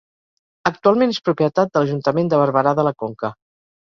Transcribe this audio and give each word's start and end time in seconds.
Actualment 0.69 1.13
és 1.15 1.21
propietat 1.29 1.75
de 1.75 1.83
l'Ajuntament 1.83 2.33
de 2.33 2.41
Barberà 2.45 2.77
de 2.81 2.87
la 2.89 2.95
Conca. 3.05 3.33